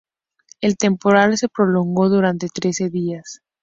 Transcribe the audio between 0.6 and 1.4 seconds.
El temporal